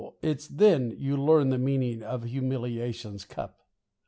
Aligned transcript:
it's 0.23 0.47
then 0.47 0.89
you 0.97 1.15
learn 1.15 1.49
the 1.49 1.59
meaning 1.59 2.01
of 2.01 2.23
humiliation's 2.23 3.23
cup. 3.23 3.59